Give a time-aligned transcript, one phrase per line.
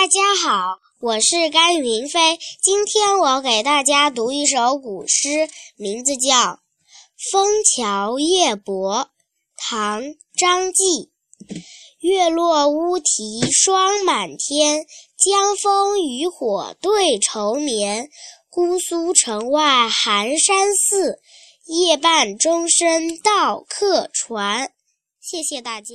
[0.00, 6.58] 大家好我是甘云飞今天我给大家读一首古诗名字叫
[7.30, 9.10] 枫桥夜泊
[9.58, 10.02] 唐
[10.34, 11.10] 张继。
[12.00, 14.86] 月落乌啼霜满天
[15.18, 18.08] 江枫渔火对愁眠
[18.48, 21.20] 姑苏城外寒山寺
[21.66, 24.72] 夜半钟声到客船。
[25.20, 25.94] 谢谢大家。